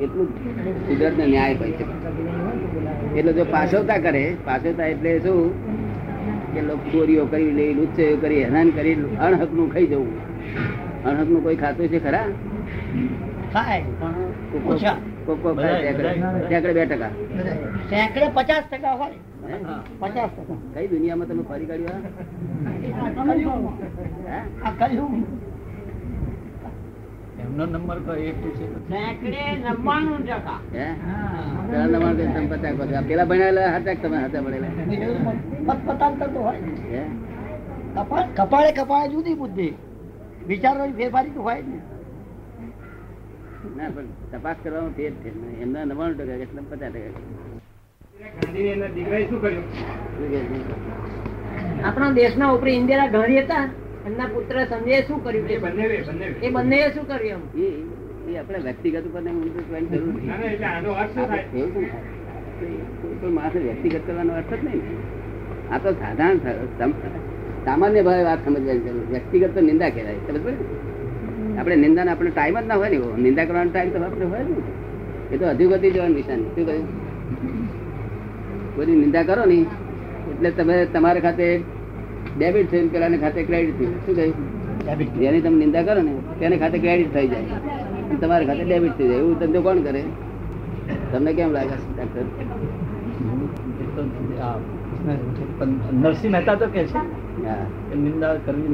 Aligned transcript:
એટલું 0.00 0.28
કુદરત 0.86 1.14
નો 1.18 1.24
ન્યાય 1.26 1.54
હોય 1.54 1.72
છે. 1.78 1.84
એટલે 3.18 3.32
જો 3.32 3.44
પાછળતા 3.44 3.98
કરે 3.98 4.24
પાછળતા 4.46 4.86
એટલે 4.86 5.12
શું? 5.20 5.40
કે 6.54 6.60
ચોરીઓ 6.92 7.24
કરી 7.26 7.52
લે 7.58 7.66
લુચ્ચીઓ 7.74 8.16
કરી 8.16 8.42
હેરાન 8.44 8.68
કરી 8.70 8.96
અણહકનું 9.18 9.68
ખાઈ 9.72 9.86
જવું. 9.86 10.10
અણહકનું 11.04 11.40
કોઈ 11.42 11.56
ખાતું 11.56 11.88
છે 11.88 11.98
ખરા? 12.00 12.26
કઈ 20.74 20.86
દુનિયામાં 20.88 21.28
તમે 21.28 21.42
ફરી 21.48 21.66
કાઢ્યું 21.66 22.02
આ 22.94 23.10
કલયુગ. 23.34 23.64
હે? 24.28 24.38
આ 24.64 24.72
કલયુગ. 24.80 25.14
એમનો 27.44 27.64
નંબર 27.66 27.98
તો 28.06 28.14
એક 28.14 28.36
છે. 28.56 28.66
પેલા 33.08 33.24
ભણેલા 33.24 33.76
હતા 33.76 33.94
તમે 34.02 34.18
હતા 34.18 34.40
ભણેલા? 34.40 34.70
હોય 36.40 36.60
કપાળે 38.36 38.72
કપાળે 38.72 39.08
જુદી 39.08 39.34
બુદ્ધિ. 39.34 39.68
વિચારો 40.46 40.86
ફેરફારી 40.96 41.30
તો 41.30 41.42
હોય 41.42 41.62
જ 41.62 41.68
ને. 41.68 41.78
ના 43.76 43.88
પણ 43.94 44.06
તપાસ 44.32 44.56
કરવાનું 44.62 44.92
તે 44.96 45.10
જ 45.10 45.12
છે. 45.14 45.30
એમના 45.62 45.84
નવ્વાણું 45.84 46.16
ટકા 46.18 46.36
કે 46.36 46.44
પચાસ 46.70 46.92
ટકા. 46.92 47.12
આપણા 51.84 52.10
દેશના 52.10 52.48
ઉપરી 52.50 52.72
ઇન્દિરા 52.72 53.06
ગાંધી 53.06 53.38
હતા. 53.38 53.62
એમના 54.06 54.26
પુત્ર 54.34 54.56
સંજય 54.64 54.98
શું 55.08 55.18
કર્યું? 55.24 55.46
એ 56.42 56.48
બંને 56.50 56.78
શું 56.94 57.04
કર્યું 57.08 57.32
એમ? 57.36 57.42
એ 57.60 57.66
એ 58.30 58.36
આપણે 58.40 58.58
વ્યક્તિગત 58.58 59.04
ઉપર 59.06 59.22
માણસે 63.28 63.58
વ્યક્તિગત 63.58 64.02
કરવાનો 64.06 64.32
અર્થ 64.32 64.54
જ 64.54 64.64
નહીં. 64.64 64.82
આ 65.72 65.78
તો 65.78 65.88
સાધારણ 65.92 66.38
સામાન્ય 67.64 68.02
ભાવે 68.02 68.22
વાત 68.24 68.40
સમજવાની 68.44 68.84
જરૂર. 68.86 69.06
વ્યક્તિગત 69.10 69.50
તો 69.54 69.60
નિંદા 69.60 69.90
કહેવાય. 69.96 70.18
સમજ 70.26 70.40
પડી? 70.44 71.56
આપણે 71.58 71.76
નિંદાને 71.76 72.10
આપણે 72.10 72.30
ટાઈમ 72.30 72.60
જ 72.60 72.66
ના 72.66 72.74
હોય 72.74 72.88
ને. 72.88 72.98
નિંદા 73.22 73.44
કરવાનો 73.44 73.70
ટાઈમ 73.70 73.90
તો 73.90 73.98
આપણે 74.02 74.26
હોય 74.32 74.42
ને. 74.48 75.34
એ 75.34 75.36
તો 75.38 75.44
અધુગતિ 75.52 75.88
જવાનું 75.90 76.16
નિશાન. 76.16 76.40
શું 76.54 76.64
કહ્યું? 76.66 76.86
બધી 78.76 78.96
નિંદા 78.96 79.22
કરો 79.22 79.44
ને 79.44 79.58
એટલે 80.32 80.50
તમે 80.50 80.76
તમારા 80.92 81.20
ખાતે 81.20 81.46
ડેબિટ 82.38 82.70
થયું 82.70 82.88
પેલાને 82.92 83.16
ખાતે 83.18 83.40
ક્રેડિટ 83.42 83.76
થયું. 83.78 83.94
શું 84.06 84.14
કહ્યું 84.16 85.14
જેની 85.20 85.40
તમે 85.40 85.58
નિંદા 85.58 85.82
કરો 85.82 86.02
ને 86.02 86.14
તેને 86.38 86.56
ખાતે 86.56 86.78
ક્રેડિટ 86.78 87.10
થઈ 87.14 87.28
જાય. 87.28 87.42
અને 87.42 88.18
તમારા 88.20 88.46
ખાતે 88.46 88.64
ડેબિટ 88.64 88.94
થઈ 88.98 89.08
જાય. 89.08 89.18
એવું 89.18 89.34
ધંધો 89.38 89.60
કોણ 89.62 89.78
કરે? 89.86 90.02
તમને 91.12 91.30
કેમ 91.32 91.50
લાગે 91.52 91.76
ડાક્ટર 91.96 92.24
નરસિંહ 95.92 96.32
મહેતા 96.32 96.54
તો 96.54 96.66
કે 96.74 96.82
છે. 96.86 97.00
નિંદા 97.96 98.34
કરવી 98.46 98.70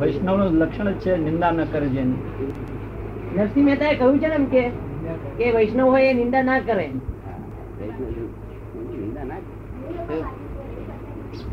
વૈષ્ણવનું 0.00 0.58
લક્ષણ 0.60 0.88
જ 0.90 0.98
છે 1.04 1.12
નિંદા 1.16 1.50
ન 1.50 1.60
કરે 1.72 1.86
જેની. 1.94 2.18
નરસિંહ 3.36 3.66
મહેતા 3.66 3.88
એ 3.90 3.94
કહ્યું 3.94 4.18
છે 4.18 4.28
ને 4.28 4.34
એમ 4.34 4.46
કે 4.46 4.62
કે 5.38 5.46
વૈષ્ણવ 5.56 5.86
હોય 5.94 6.06
એ 6.10 6.12
નિંદા 6.14 6.42
ના 6.42 6.58
કરે. 6.68 6.86
હા. 6.86 7.38
નિંદા 9.00 9.24
ના 9.24 9.38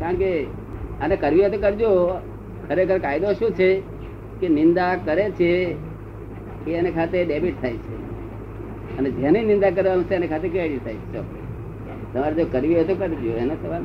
કારણ 0.00 0.16
કે 0.16 0.30
આને 1.02 1.16
કરવી 1.16 1.50
તો 1.50 1.58
કરજો. 1.58 1.90
ખરેખર 2.68 2.98
કાયદો 2.98 3.32
શું 3.32 3.50
છે? 3.50 3.82
કે 4.40 4.48
નિંદા 4.48 4.96
કરે 5.04 5.30
છે 5.30 5.50
એ 6.66 6.70
એને 6.70 6.90
ખાતે 6.90 7.24
ડેબિટ 7.24 7.62
થાય 7.62 7.72
છે. 7.72 7.94
અને 8.98 9.10
જેને 9.10 9.42
નિંદા 9.42 9.70
કરવાનું 9.70 10.04
છે 10.04 10.14
એને 10.14 10.26
ખાતે 10.26 10.48
ક્રેડિટ 10.48 10.84
થાય 10.84 10.94
છે. 10.94 11.20
તમારે 12.12 12.34
જો 12.34 12.44
કરવી 12.52 12.74
હોય 12.74 12.84
તો 12.84 12.94
કરજો 12.94 13.30
એનો 13.30 13.54
સવાલ. 13.54 13.82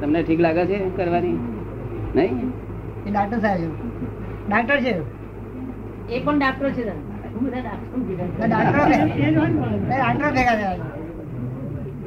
તમને 0.00 0.22
ઠીક 0.22 0.40
લાગે 0.40 0.66
છે 0.66 0.78
કરવાની? 0.96 1.38
નહીં? 2.14 2.52
ડાક્ટર 3.12 3.38
સાહેબ. 3.38 3.70
ડાક્ટર 4.48 4.80
છે. 4.80 4.94
એ 6.10 6.20
પણ 6.24 6.38
ડાક્ટર 6.38 6.70
છે 6.70 6.92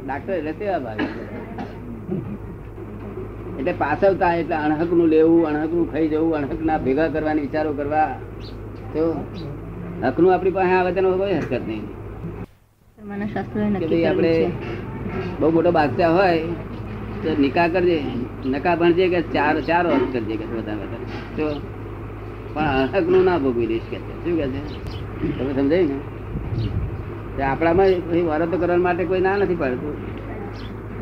ડાક્ટર 0.07 0.33
એટલે 0.33 0.51
સેવા 0.51 0.79
ભાવી. 0.79 1.40
એટલે 3.61 3.73
પાછળતા 3.75 4.31
એટલે 4.35 4.55
અણહકનું 4.57 5.09
લેવું 5.09 5.47
અણહકનું 5.51 5.87
ખાઈ 5.87 6.09
જવું 6.09 6.35
અણહક 6.39 6.61
ના 6.63 6.79
ભેગા 6.81 7.09
કરવાની 7.09 7.45
વિચારો 7.45 7.71
કરવા. 7.73 8.09
તો 8.93 9.03
હકનું 10.01 10.33
આપણી 10.33 10.53
પાસે 10.53 10.73
આવે 10.73 10.91
તેનો 10.93 11.09
કોઈ 11.15 11.37
હરકત 11.37 11.63
નહીં. 11.65 11.85
આપણે 14.03 14.33
બહુ 15.39 15.47
મોટો 15.51 15.71
બાદશાહ 15.71 16.11
હોય 16.11 16.35
તો 17.23 17.29
નિકાહ 17.37 17.67
કરજે 17.69 17.97
નકા 18.51 18.75
ભણજે 18.75 19.05
કે 19.07 19.19
ચાર 19.29 19.55
ચાર 19.63 19.85
વર્ષ 19.87 20.11
કરજે 20.13 20.35
કે 20.39 20.45
બધા 20.51 20.77
બધા 20.81 21.01
તો 21.35 21.45
પણ 22.55 22.69
અણહકનું 22.77 23.23
ના 23.25 23.39
ભોગવી 23.39 23.67
દઈશ 23.67 23.87
કે 23.87 23.97
છે. 23.99 24.13
શું 24.15 24.35
કે 24.35 24.45
છે? 24.53 24.61
તમે 25.35 25.51
સમજાય 25.53 25.85
ને? 25.85 25.97
આપણામાં 27.45 27.91
વરતો 28.29 28.55
કરવા 28.57 28.79
માટે 28.79 29.03
કોઈ 29.05 29.21
ના 29.21 29.37
નથી 29.37 29.57
પાડતું. 29.57 29.95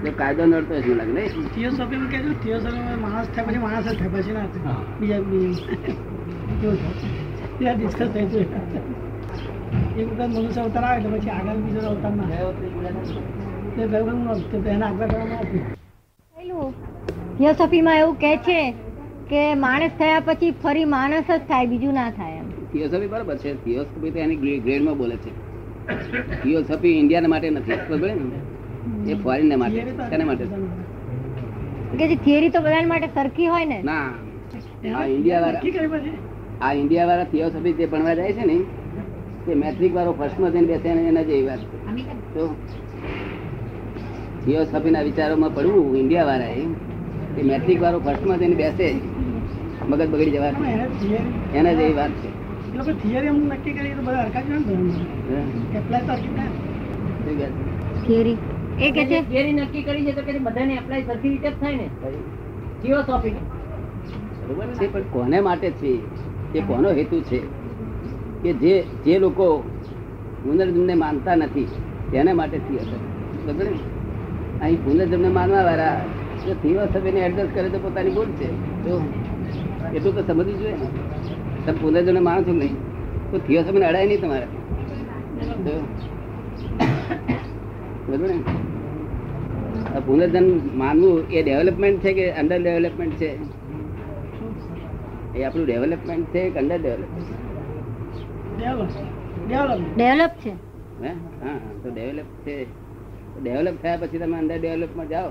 જો 0.05 0.11
કાયદો 0.17 0.45
નડતો 0.45 0.81
શું 0.81 0.95
લાગે 0.95 1.11
નહીં 1.11 1.47
થિયોસોફી 1.47 1.97
માં 1.97 2.11
કહેજો 2.11 2.33
થિયોસોફી 2.43 2.99
માણસ 3.01 3.27
થાય 3.27 3.45
પછી 3.45 3.57
માણસ 3.57 3.85
જ 3.87 3.99
થાય 3.99 4.09
પછી 4.09 4.31
ના 4.31 4.45
થાય. 4.45 4.75
બીજા 4.99 5.19
બીજા 5.19 6.75
ત્યાં 7.59 7.77
ડિસ્કસ 7.77 8.07
થઈ 8.07 8.25
છે 8.25 8.39
એક 9.97 10.07
વખત 10.07 10.27
મનુષ્ય 10.27 10.61
અવતાર 10.61 10.83
આવે 10.83 11.01
એટલે 11.01 11.19
પછી 11.19 11.29
આગળ 11.29 11.57
બીજો 11.57 11.79
અવતાર 11.87 12.11
ના 12.11 12.23
તે 13.75 13.87
ગયું 13.87 14.63
તે 14.63 14.69
એના 14.69 14.87
આગળ 14.87 15.07
કરવામાં 15.07 15.43
પેલું 16.35 16.73
થિયોસોફીમાં 17.37 17.97
એવું 17.97 18.15
કહે 18.15 18.37
છે 18.37 18.59
કે 19.29 19.55
માણસ 19.55 19.91
થયા 19.99 20.19
પછી 20.19 20.51
ફરી 20.63 20.85
માણસ 20.85 21.31
જ 21.31 21.41
થાય 21.47 21.65
બીજું 21.65 21.93
ના 21.93 22.11
થાય 22.11 22.37
એમ. 22.37 22.45
થિયોસોફી 22.71 23.07
બરાબર 23.07 23.37
છે. 23.37 23.53
થિયોસોફી 23.65 24.11
તો 24.11 24.19
એની 24.19 24.35
ગ્રે- 24.35 24.59
ગ્રેડમાં 24.59 24.97
બોલે 24.97 25.15
છે. 25.15 25.31
થિયોસોફી 26.43 26.99
ઇન્ડિયા 26.99 27.27
માટે 27.27 27.49
નથી. 27.49 27.71
બરાબર 27.89 28.09
ને? 28.09 28.58
એ 29.07 29.13
ફોરેન 29.13 29.59
માટે. 29.59 29.81
શેના 30.09 30.25
માટે? 30.25 30.45
કે 31.97 32.07
જે 32.07 32.15
થિયરી 32.15 32.49
તો 32.49 32.59
બધા 32.61 32.87
માટે 32.87 33.07
સરખી 33.07 33.47
હોય 33.47 33.65
ને? 33.65 33.81
ના. 33.83 34.07
આ 34.95 35.05
ઇન્ડિયા 35.05 35.41
વાળા 35.41 35.57
નક્કી 35.57 35.71
કરી 35.71 35.87
પછી. 35.87 36.17
આ 36.61 36.73
ઇન્ડિયા 36.73 37.05
વાળા 37.05 37.23
થિયોસોફી 37.23 37.73
જે 37.73 37.85
ભણવા 37.85 38.13
જાય 38.13 38.33
છે 38.33 38.45
ને 38.45 38.57
તે 39.45 39.53
મેટ્રિક 39.55 39.95
વાળો 39.95 40.11
ફર્સ્ટમાં 40.11 40.51
જઈને 40.51 40.67
બેસે 40.67 40.89
એના 40.89 41.21
જેવી 41.21 41.45
વાત 41.47 41.59
તો 42.33 42.55
થિયોસોફી 44.45 44.91
ના 44.91 45.01
વિચારોમાં 45.01 45.55
પડવું 45.55 45.97
ઇન્ડિયા 45.97 46.25
વાળા 46.25 46.51
એ 47.39 47.43
મેટ્રિક 47.43 47.81
વાળો 47.81 47.99
ફર્સ્ટમાં 47.99 48.39
જઈને 48.39 48.55
બેસે 48.55 48.87
મગજ 49.87 50.09
બગડી 50.09 50.31
જવા. 50.31 50.51
એને 51.55 51.75
જેવી 51.75 51.93
વાત 51.93 52.09
તો 52.09 52.83
તો 52.83 52.93
છે? 57.35 57.47
થિયરી 58.07 58.37
એ 58.79 58.91
કે 58.91 59.05
છે? 59.05 59.21
થિયરી 59.21 59.53
નક્કી 59.53 59.83
કરી 59.83 60.05
છે 60.05 60.11
તો 60.11 60.21
કે 60.21 60.39
બધાને 60.39 60.73
એપ્લાય 60.73 61.01
સરખી 61.01 61.29
રીતે 61.29 61.49
જ 61.49 61.53
થાય 61.59 61.75
ને? 61.75 61.87
ફિલોસોફી 62.81 63.35
બરોબર 64.47 64.65
છે 64.65 64.87
પણ 64.87 65.01
કોને 65.01 65.39
માટે 65.39 65.71
છે? 65.71 65.99
એ 66.53 66.59
કોનો 66.59 66.89
હેતુ 66.89 67.21
છે? 67.21 67.39
કે 68.43 68.53
જે 68.53 68.83
જે 69.05 69.19
લોકો 69.19 69.63
પુનર્જન્મને 70.43 70.95
માનતા 70.95 71.35
નથી 71.35 71.67
તેને 72.11 72.33
માટે 72.33 72.57
થિયોસોફી 72.57 73.45
બરોબર 73.45 73.65
ને? 73.65 73.79
અહીં 74.61 74.83
પુનર્જન્મને 74.85 75.29
માનવા 75.29 75.63
વાળા 75.63 75.97
જો 76.47 76.53
થિયોસોફીને 76.53 77.19
એડજસ્ટ 77.19 77.53
કરે 77.53 77.69
તો 77.69 77.79
પોતાની 77.79 78.09
ભૂલ 78.09 78.25
છે. 78.25 78.47
તો 78.83 79.01
એટલું 79.95 80.15
તો 80.15 80.21
સમજવું 80.21 80.59
જોઈએ 80.59 80.71
ને. 80.71 80.87
તમે 81.65 81.77
પુનર્જન્મને 81.81 82.19
માનો 82.19 82.43
છો 82.43 82.51
નહીં? 82.51 82.77
તો 83.31 83.37
થિયોસોફીને 83.37 83.85
અડાય 83.85 84.05
નહીં 84.05 84.21
તમારે. 84.21 84.47
બરોબર 88.09 88.29
ને? 88.29 88.39
પુનર્જન 90.05 90.59
માનવું 90.73 91.27
એ 91.29 91.43
ડેવલપમેન્ટ 91.43 91.99
છે 91.99 92.13
કે 92.13 92.31
અંડર 92.31 92.61
ડેવલપમેન્ટ 92.63 93.13
છે? 93.13 93.31
એ 95.37 95.43
આપણું 95.43 95.65
ડેવલપમેન્ટ 95.65 96.27
છે 96.27 96.49
કે 96.49 96.59
અંડર 96.59 96.77
ડેવલપમેન્ટ. 96.77 97.27
ડેવલપ 99.97 100.29
છે. 100.29 100.49
હા? 100.49 101.57
તો 101.83 101.89
ડેવલપ 101.89 102.25
છે. 102.45 102.65
ડેવલપ 103.43 103.75
થયા 103.81 103.97
પછી 103.97 104.17
તમે 104.17 104.37
અંડર 104.37 104.59
ડેવલપમાં 104.59 105.09
જાઓ. 105.09 105.29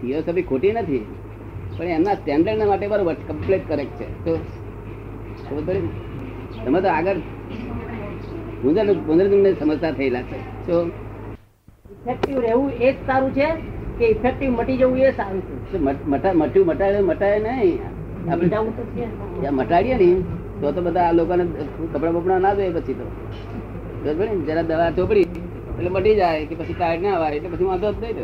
થિયોસોફી 0.00 0.42
ખોટી 0.42 0.72
નથી. 0.72 1.06
પણ 1.78 1.84
એમના 1.84 2.14
સ્ટેન્ડર્ડ 2.14 2.68
માટે 2.68 2.88
બરોબર 2.88 3.14
કમ્પ્લીટ 3.28 3.68
કરેક્ટ 3.68 3.90
છે. 3.90 4.24
તો 4.24 4.38
તમે 6.64 6.80
તો 6.80 6.88
આગળ 6.88 7.16
પુનર 8.62 8.94
પુનર્જન્મને 9.06 9.52
સમજતા 9.52 9.90
થયેલા 9.90 10.22
છે. 10.22 10.66
તો 10.66 10.86
ઇફેક્ટિવ 11.90 12.40
રહેવું 12.40 12.70
એ 12.70 12.92
જ 12.92 12.94
સારું 13.06 13.30
છે 13.30 13.46
કે 13.98 14.06
ઇફેક્ટિવ 14.06 14.50
મટી 14.50 14.76
જવું 14.76 14.98
એ 14.98 15.10
સારું 15.10 15.40
છે. 15.40 15.78
મટા- 16.06 16.32
મટ્યું 16.32 16.66
મટાડે 16.66 17.00
મટાય 17.00 17.38
નહીં. 17.40 17.78
આપણે 18.32 19.50
મટાડીએ 19.50 19.94
ને 19.94 20.20
તો 20.60 20.72
તો 20.72 20.82
બધા 20.82 21.00
આ 21.00 21.12
લોકોને 21.12 21.44
કપડા 21.92 22.10
બપડા 22.10 22.38
ના 22.38 22.54
જોઈએ 22.54 22.70
પછી 22.70 22.94
તો? 22.94 24.46
જરા 24.46 24.62
દવા 24.62 24.90
ચોપડી 24.90 25.20
એટલે 25.20 25.90
મટી 25.90 26.14
જાય 26.14 26.46
કે 26.46 26.54
પછી 26.54 26.74
ટાયર 26.74 27.00
ના 27.00 27.14
આવે 27.14 27.36
એટલે 27.36 27.48
પછી 27.48 27.64
વાંધો 27.64 27.92
જ 27.92 27.94
નહીં 28.00 28.14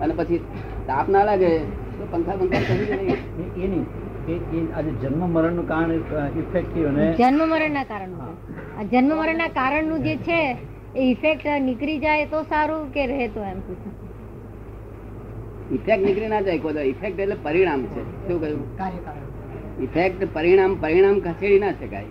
અને 0.00 0.14
પછી 0.16 0.38
તાપ 0.86 1.08
ના 1.08 1.24
લાગે 1.24 1.58
તો 1.58 2.06
પંખા 2.10 2.32
પંખા 2.32 2.56
એ 2.56 3.66
નહીં. 3.66 4.05
એ 4.28 4.36
આજે 4.76 4.90
જન્મ 5.02 5.22
મરણનું 5.34 5.66
કારણ 5.68 5.92
ઇફેક્ટિવ 6.40 6.88
અને 6.88 7.04
જન્મ 7.18 7.42
મરણના 7.50 7.84
કારણનું. 7.84 8.32
આ 8.78 8.82
જન્મ 8.92 9.12
મરણના 9.18 9.52
કારણનું 9.58 10.00
જે 10.06 10.14
છે 10.28 10.40
એ 10.96 11.02
ઇફેક્ટ 11.10 11.46
નીકળી 11.66 11.98
જાય 11.98 12.26
તો 12.32 12.38
સારું 12.42 12.82
કે 12.94 13.02
રહે 13.06 13.28
તો 13.28 13.40
એમ? 13.50 13.60
પૂછું 13.66 13.92
ઇફેક્ટ 15.72 16.02
નીકળી 16.06 16.32
ના 16.34 16.40
જાય 16.40 16.58
કોઈ 16.58 16.88
ઇફેક્ટ 16.88 17.20
એટલે 17.20 17.36
પરિણામ 17.42 17.86
છે. 17.92 18.02
શું 18.26 18.40
કહ્યું? 18.40 18.64
ઇફેક્ટ 19.82 20.26
પરિણામ 20.34 20.74
પરિણામ 20.80 21.16
ખસેડી 21.20 21.60
ના 21.66 21.72
શકાય. 21.72 22.10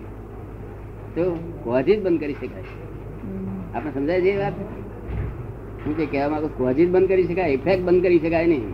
તો 1.14 1.22
કોઝ 1.64 1.92
બંધ 2.04 2.20
કરી 2.20 2.38
શકાય. 2.40 2.66
આપણે 3.74 3.90
સમજાય 3.90 4.20
છે 4.20 4.32
વાત? 4.38 4.56
હું 5.86 5.92
જે 5.96 6.06
કહેવા 6.06 6.28
માંગુ 6.28 6.48
કોઝ 6.58 6.82
બંધ 6.88 7.08
કરી 7.08 7.28
શકાય 7.28 7.60
ઇફેક્ટ 7.60 7.82
બંધ 7.84 8.02
કરી 8.02 8.18
શકાય 8.18 8.46
નહીં. 8.46 8.66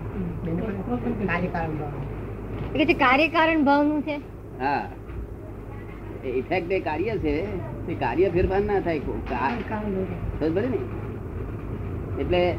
કે 2.79 2.85
છે 2.85 2.93
કાર્યકારણ 2.93 3.65
ભાવનું 3.65 4.03
છે. 4.03 4.17
હા. 4.61 4.89
ઇફેક્ટ 6.25 6.73
એ 6.73 6.81
કાર્ય 6.81 7.19
છે 7.19 7.47
તે 7.87 7.95
કાર્ય 7.95 8.29
ફેરફાર 8.29 8.61
ના 8.61 8.81
થાય 8.81 8.99
સમજ 8.99 10.59
ને? 10.59 10.79
એટલે 12.23 12.55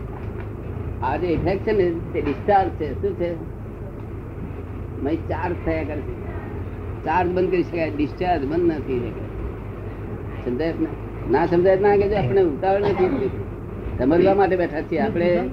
આ 1.03 1.17
જે 1.17 1.27
ઇફેક્ટ 1.27 1.67
છે 1.67 1.71
ને 1.71 1.91
તે 2.13 2.21
ડિસ્ચાર્જ 2.21 2.69
છે. 2.69 3.01
શું 3.01 3.19
છે? 3.19 3.35
ચાર્જ 5.15 5.55
થયા 5.65 5.83
કરે 5.83 6.01
છે. 6.01 6.23
ચાર્જ 7.05 7.29
બંધ 7.29 7.51
કરી 7.51 7.63
શકાય 7.63 7.91
ડિસ્ચાર્જ 7.95 8.45
બંધ 8.45 8.71
નથી. 8.71 9.11
સમજાય 10.45 10.73
ના 11.31 11.45
સમજાય 11.45 11.75
ના 11.75 11.95
કે 11.95 12.15
આપણે 12.15 12.41
ઉતાવળ 12.41 12.79
નથી 12.79 13.29
સમજવા 13.99 14.33
માટે 14.33 14.55
બેઠા 14.55 14.81
છીએ. 14.81 14.99
આપણે 14.99 15.49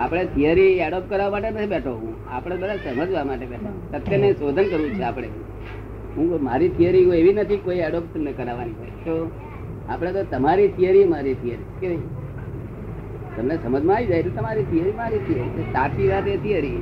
આપણે 0.00 0.24
થિયરી 0.24 0.72
એડોપ્ટ 0.78 1.10
કરવા 1.10 1.30
માટે 1.30 1.50
નથી 1.50 1.66
બેઠો 1.66 1.90
હું. 1.90 2.14
આપણે 2.30 2.56
બધા 2.56 2.76
સમજવા 2.76 3.24
માટે 3.24 3.46
બેઠા. 3.46 3.98
સત્યને 3.98 4.32
શોધન 4.32 4.64
કરવું 4.64 4.90
છે 4.90 5.02
આપણે. 5.02 5.28
હું 6.16 6.44
મારી 6.44 6.68
થિયરી 6.68 6.98
એવી 6.98 7.32
નથી 7.32 7.56
કોઈ 7.56 7.76
એડોપ્ટ 7.78 8.16
કરાવવાની 8.36 8.74
આપણે 9.88 10.12
તો 10.12 10.22
તમારી 10.30 10.68
થિયરી 10.68 11.04
મારી 11.04 11.34
થિયરી 11.34 11.64
કેવી 11.80 11.98
તમને 13.36 13.56
સમજમાં 13.56 13.96
આવી 13.96 14.06
જાય 14.06 14.18
એટલે 14.18 14.30
તમારી 14.30 14.62
થિયરી 14.62 14.92
મારી 14.92 15.18
થિયરી 15.18 15.64
સાચી 15.72 16.08
વાત 16.08 16.26
એ 16.26 16.36
થિયરી 16.36 16.76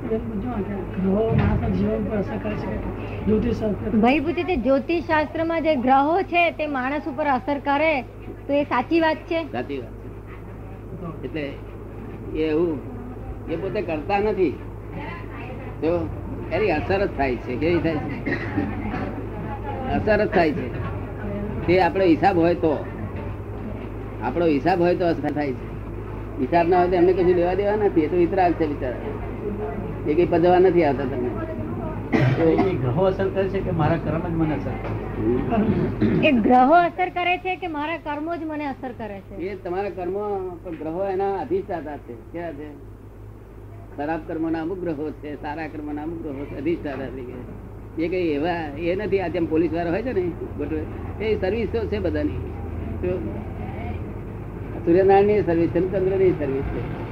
ભાઈ, 3.95 4.21
પૂછે 4.21 4.43
છે 4.43 4.57
જ્યોતિષ 4.57 5.05
શાસ્ત્રમાં 5.05 5.63
જે 5.63 5.77
ગ્રહો 5.77 6.23
છે, 6.23 6.51
તે 6.51 6.67
માણસ 6.67 7.09
ઉપર 7.09 7.27
અસર 7.27 7.59
કરે? 7.59 8.05
તો 8.47 8.53
એ 8.53 8.65
સાચી 8.65 9.01
વાત 9.01 9.17
છે? 9.17 9.45
સાચી 9.53 9.79
વાત 9.79 11.25
એટલે 11.25 11.53
એવું, 12.37 12.81
એ 13.49 13.57
પોતે 13.57 13.83
કરતા 13.83 14.19
નથી. 14.19 14.55
તો 15.81 16.09
એની 16.53 16.71
અસર 16.71 17.07
જ 17.07 17.11
થાય 17.17 17.37
છે, 17.37 17.57
કેવી 17.57 17.79
થાય 17.79 17.97
છે? 17.97 18.31
અસર 19.93 20.25
જ 20.25 20.29
થાય 20.29 20.53
છે. 20.53 20.71
તે 21.67 21.81
આપણો 21.81 22.05
હિસાબ 22.05 22.39
હોય 22.39 22.55
તો. 22.55 22.85
આપણો 24.23 24.47
હિસાબ 24.47 24.81
હોય 24.81 24.95
તો 24.95 25.07
અસર 25.07 25.31
થાય 25.31 25.53
છે. 25.53 25.67
હિસાબ 26.41 26.69
ના 26.69 26.79
હોય 26.79 26.89
તો 26.89 26.97
એમને 26.97 27.13
કશું 27.13 27.35
લેવા 27.35 27.55
દેવા 27.55 27.77
નથી. 27.77 28.01
એ 28.01 28.09
તો 28.09 28.17
વિતરાગ 28.17 28.53
છે 28.53 28.67
બિચારા 28.67 29.28
એ 30.07 30.15
કઈ 30.15 30.27
પદવા 30.27 30.59
નથી 30.59 30.85
આવતા 30.85 31.05
તમે. 31.05 31.31
એ 32.45 32.75
ગ્રહો 32.75 33.05
અસર 33.05 33.29
કરે 33.29 33.49
છે 33.49 33.61
કે 33.61 33.71
મારા 33.71 33.97
કર્મ 33.97 34.29
જ 34.29 34.31
મને 34.31 34.55
અસર 34.55 34.71
કરે? 34.71 36.29
એ 36.29 36.33
ગ્રહો 36.33 36.75
અસર 36.75 37.09
કરે 37.09 37.39
છે 37.39 37.57
કે 37.57 37.67
મારા 37.67 37.97
કર્મો 37.97 38.37
જ 38.37 38.39
મને 38.45 38.67
અસર 38.67 38.93
કરે 38.99 39.21
છે? 39.21 39.35
એ 39.35 39.55
તમારા 39.55 39.91
કર્મો 39.91 40.59
ગ્રહો 40.79 41.05
એના 41.05 41.35
અધિષ્ઠાતા 41.35 41.97
છે. 41.97 42.15
ક્યાં 42.33 42.53
છે? 42.53 42.99
ખરાબ 43.97 44.21
કર્મોના 44.27 44.61
અમુક 44.61 44.79
ગ્રહો 44.79 45.11
છે 45.11 45.35
સારા 45.35 45.67
કર્મોના 45.67 46.03
અમુક 46.03 46.23
ગ્રહો 46.23 46.45
છે 46.45 46.59
અધિષ્ઠાતા 46.59 47.07
તરીકે 47.07 48.05
એ 48.05 48.09
કઈ 48.09 48.29
એવા 48.33 48.79
એ 48.79 48.95
નથી 48.95 49.21
આ 49.21 49.29
જેમ 49.29 49.47
પોલીસવાળા 49.47 49.91
હોય 49.91 50.03
છે 50.03 50.13
ને 50.13 50.21
ગોઠવે 50.59 51.25
એ 51.25 51.41
સર્વિસ 51.41 51.69
છે 51.69 51.99
બધાની. 51.99 52.39
સૂર્યનારાયણ 53.01 54.85
સૂર્યનારાયણની 54.85 55.43
સર્વિસ 55.43 55.71
છે 55.71 55.81
ચંદ્રની 55.81 56.31
સર્વિસ 56.31 56.63
છે. 56.63 57.08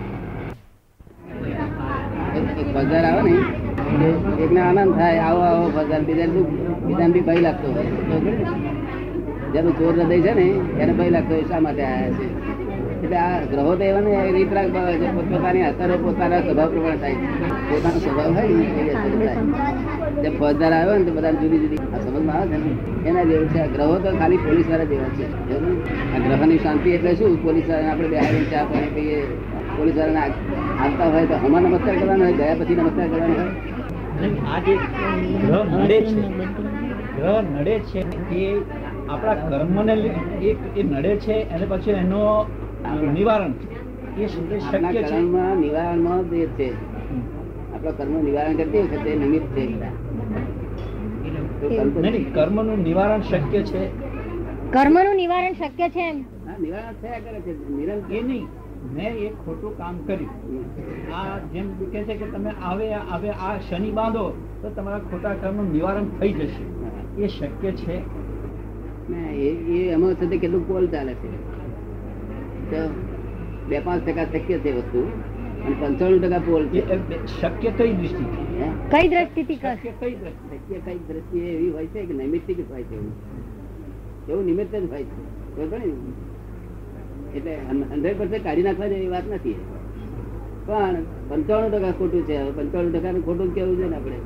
એક 2.68 2.76
આવે 2.76 3.30
ને 3.30 4.42
એકને 4.42 4.60
આનંદ 4.60 4.94
થાય, 4.94 5.18
આવો 5.18 5.40
આવો, 5.40 5.70
બજાર 5.70 6.02
બીજા 6.02 6.26
બીજાને 6.86 7.12
બી 7.12 7.20
ભય 7.20 7.40
લાગતો 7.40 7.72
હોય. 7.72 7.84
જેનું 9.52 9.78
ચોર 9.78 10.00
હૃદય 10.00 10.20
છે 10.20 10.34
ને, 10.34 10.42
એને 10.82 10.92
ભય 10.92 11.10
લાગતો 11.10 11.34
હોય, 11.34 11.42
શા 11.42 11.60
માટે 11.60 11.84
આવ્યા 11.84 12.10
છે? 12.10 12.56
એટલે 13.02 13.16
આ 13.16 13.40
ગ્રહો 13.40 13.74
તો 13.74 13.84
એવા 13.84 14.00
ને 14.00 14.32
રીતરાગ 14.32 14.72
ભાવે 14.72 14.92
છે, 14.92 15.14
પોતપોતાની 15.14 15.62
અસરો, 15.62 15.96
પોતાના 15.96 16.40
સ્વભાવ 16.40 16.70
પ્રમાણે 16.70 16.96
થાય. 16.96 17.14
પોતાનો 17.70 17.98
સ્વભાવ 17.98 18.34
હોય 18.34 18.48
ને 18.48 18.64
એવી 18.64 18.90
અસર 18.90 19.26
થાય. 19.26 20.22
જે 20.22 20.28
ફોજદાર 20.38 20.72
આવ્યો 20.72 20.98
ને, 20.98 21.04
તો 21.04 21.12
બધા 21.12 21.30
જુદી 21.30 21.58
જુદી. 21.58 21.76
આ 21.76 21.98
સમજમાં 21.98 22.36
આવે 22.36 22.48
છે 22.48 22.56
ને? 22.56 23.08
એના 23.08 23.24
જેવું 23.24 23.48
છે. 23.48 23.72
ગ્રહો 23.72 23.98
તો 23.98 24.16
ખાલી 24.16 24.36
પોલીસવાળા 24.36 24.84
જેવા 24.84 25.04
છે. 25.04 25.26
આ 26.14 26.18
ગ્રહની 26.18 26.58
શાંતિ 26.58 26.90
એટલે 26.90 27.14
શું? 27.14 27.42
પોલીસવાળા 27.42 27.90
આપણે 27.90 28.08
બેહાડીને 28.08 28.44
ચા 28.44 28.64
પાણી 28.64 28.86
કહીએ 28.86 29.22
પોલીસ 29.76 29.96
વાળાને 29.96 30.34
આવતા 30.82 31.08
હોય 31.12 31.26
તો 31.26 31.37
હમણાં 31.37 31.62
નમસ્કાર 31.62 31.96
કરવાનો 31.96 32.25
હોય 32.25 32.32
ગયા 32.32 32.56
પછી 32.61 32.75
નમસ્કાર 32.75 33.08
કરવાનો 33.08 33.34
હોય? 33.34 33.52
આ 34.52 34.58
જે 34.61 34.75
ગ્રહ 35.40 35.64
નડે 35.76 35.99
છે 36.00 36.23
ગ્રહ 37.17 37.38
નડે 37.43 37.75
છે 37.78 38.00
એ 38.40 38.43
આપણા 39.08 39.34
કર્મને 39.34 39.94
એ 40.76 40.82
નડે 40.82 41.12
છે 41.17 41.37
અને 41.50 41.67
પછી 41.67 41.90
એનો 41.93 42.23
નિવારણ 43.12 43.52
એ 44.19 44.26
શક્ય 44.28 44.58
છે. 44.93 45.02
કર્મમાં 45.02 45.56
નિવારણમાં 45.56 46.20
જે 46.31 46.46
છે 46.58 46.69
આપણા 47.75 47.90
કર્મ 47.90 48.14
નિવારણ 48.25 48.56
કરતી 48.56 48.82
વખતે 48.82 49.11
નિમિત્ત 49.14 49.49
છે. 49.55 49.64
કર્મનું 52.34 52.78
નિવારણ 52.78 53.23
શક્ય 53.23 53.62
છે. 53.62 53.82
કર્મનું 54.73 55.17
નિવારણ 55.17 55.52
શક્ય 55.52 55.88
છે 55.88 56.02
એમ? 56.11 56.19
હા, 56.46 56.56
નિવારણ 56.61 56.94
થયા 57.02 57.20
કરે 57.20 57.38
છે 57.40 57.52
નિરંતર. 57.71 58.23
નહીં. 58.25 58.47
મેં 58.95 59.14
એક 59.14 59.33
ખોટું 59.47 59.78
કામ 59.78 59.99
કર્યું. 59.99 60.31
આ 61.14 61.38
જેમ 61.38 61.85
કે 61.85 62.05
છે 62.05 62.14
કે 62.14 62.26
તમે 62.26 62.50
આવે 62.62 62.93
આવે 62.93 63.31
આ 63.31 63.59
શનિ 63.59 63.90
બાંધો 63.90 64.43
તો 64.62 64.71
તમારા 64.71 64.99
ખોટા 64.99 65.35
કર્મનું 65.35 65.73
નિવારણ 65.73 66.05
થઈ 66.21 66.33
જશે. 66.33 67.23
એ 67.23 67.26
શક્ય 67.26 67.73
છે? 67.73 68.02
એ 69.14 69.49
એ 69.49 69.90
એમાં 69.90 70.12
સાથે 70.12 70.26
તે 70.26 70.37
કેટલું 70.37 70.69
કોલ 70.69 70.87
ચાલે 70.87 71.14
છે? 71.14 71.31
તો 72.71 72.90
બે 73.69 73.81
પાંચ 73.81 74.07
ટકા 74.07 74.25
શક્ય 74.25 74.59
છે 74.59 74.76
વસ્તુ. 74.76 75.11
અને 75.66 75.76
પંચાણું 75.81 76.23
ટકા 76.23 76.38
પોલ 76.38 76.66
છે. 76.66 76.93
એ 76.93 77.26
શક્ય 77.26 77.71
કઈ 77.71 77.93
દૃષ્ટિથી 77.93 78.62
કઈ 78.90 79.09
દ્રષ્ટિથી 79.09 79.55
શક્ય 79.55 79.90
કઈ 80.00 80.14
દ્રષ્ટિ? 80.14 80.59
શક્ય 80.59 80.93
કઈ 80.93 80.99
દ્રષ્ટિએ 80.99 81.40
એવી 81.40 81.71
હોય 81.71 81.87
છે 81.87 82.07
કે 82.07 82.14
નૈમિત્તિક 82.14 82.69
જ 82.69 82.71
હોય 82.71 82.83
છે 82.83 82.95
એવું? 82.95 83.12
એવું 84.28 84.45
નિમિત્ત 84.45 84.76
જ 84.76 84.90
હોય 84.90 85.02
છે. 85.02 85.37
બરોબર 85.57 85.78
ને 85.78 85.93
એટલે 87.35 87.52
હંડ્રેડ 87.68 88.18
પર્સન્ટ 88.18 88.45
કાઢી 88.45 88.62
નાખવા 88.62 88.87
જેવી 88.87 89.09
વાત 89.09 89.26
નથી. 89.35 89.56
પણ 90.66 90.97
પંચાણું 91.28 91.71
ટકા 91.73 91.92
ખોટું 91.92 92.23
છે. 92.23 92.37
પંચાણું 92.50 92.92
ટકા 92.92 93.12
ખોટું 93.25 93.54
કેવું 93.54 93.76
છે 93.76 93.88
ને 93.88 93.97
આપણે? 93.97 94.18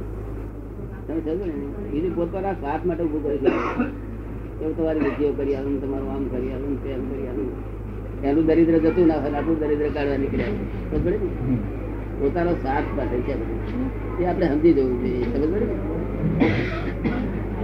તમે 1.08 1.20
સમજો 1.20 1.44
ને 1.46 1.52
બીજું 1.90 2.14
પોતાના 2.16 2.52
સ્વાર્થ 2.52 2.84
માટે 2.86 3.02
ઉભું 3.02 3.22
કરી 3.22 3.38
એવું 4.60 4.76
તમારી 4.76 5.00
વિધિઓ 5.00 5.32
કરી 5.32 5.54
આવું 5.54 5.80
તમારું 5.82 6.10
આમ 6.10 6.24
કરી 6.28 6.52
આવું 6.52 6.82
તેમ 6.84 7.00
કરી 7.10 7.26
આવું 7.26 7.48
એનું 8.22 8.46
દરિદ્ર 8.46 8.78
જતું 8.78 9.06
ના 9.06 9.14
હોય 9.14 9.36
આપણું 9.36 9.58
દરિદ્ર 9.58 9.88
કાઢવા 9.88 10.16
નીકળ્યા 10.16 10.54
સમજે 10.90 11.10
ને? 11.10 11.18
પોતાનો 12.20 12.52
સાથ 12.62 12.88
પાસે 12.96 13.16
છે 13.20 13.34
એ 14.20 14.26
આપણે 14.26 14.46
સમજી 14.48 14.72
જવું 14.72 14.94
જોઈએ. 15.02 15.24
સમજ 15.24 15.52
ને? 15.52 15.66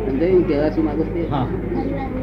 સમજાયું 0.06 0.44
કહેવા 0.48 0.70
શું 0.70 0.84
માંગુ 0.84 1.04
છું 1.04 2.15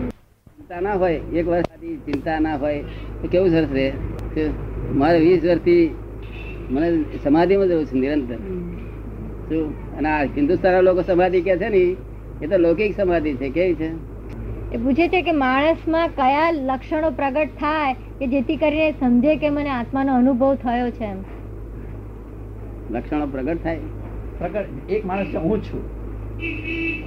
ચિંતા 0.73 0.89
ના 0.89 0.93
હોય 0.93 1.13
એક 1.13 1.47
વર્ષ 1.47 1.65
આથી 1.71 1.95
ચિંતા 1.95 2.39
ના 2.39 2.55
હોય 2.55 2.81
તો 3.21 3.27
કેવું 3.27 3.49
સરસ? 3.49 3.69
રહે 3.71 3.93
મારે 4.91 5.19
વીસ 5.19 5.43
વર્ષથી 5.43 5.95
મને 6.69 7.03
સમાધિમાં 7.23 7.67
જવું 7.67 7.85
છે 7.85 7.93
નિરંતર. 7.93 8.35
શું 9.49 9.97
અને 9.97 10.09
આ 10.09 10.23
હિન્દુસ્તાનના 10.23 10.81
લોકો 10.81 11.01
સમાધિ 11.01 11.41
કે 11.41 11.57
છે 11.57 11.69
ને 11.69 11.81
એ 12.41 12.47
તો 12.47 12.57
લૌકિક 12.57 12.95
સમાધિ 12.95 13.33
છે 13.33 13.49
કેવી 13.49 13.75
છે? 13.75 13.89
એ 14.73 14.77
પૂછે 14.77 15.07
છે 15.07 15.21
કે 15.21 15.31
માણસમાં 15.31 16.07
કયા 16.07 16.51
લક્ષણો 16.51 17.09
પ્રગટ 17.09 17.47
થાય 17.59 17.93
કે 18.19 18.27
જેથી 18.27 18.55
કરીને 18.55 18.91
સમજે 18.91 19.35
કે 19.35 19.49
મને 19.49 19.69
આત્માનો 19.69 20.15
અનુભવ 20.15 20.55
થયો 20.55 20.89
છે 20.89 21.03
એમ? 21.03 21.19
લક્ષણો 22.91 23.27
પ્રગટ 23.27 23.63
થાય? 23.63 23.77
પ્રગટ 24.39 24.89
એક 24.89 25.05
માણસ 25.05 25.35
હું 25.35 25.63
છું. 25.63 25.83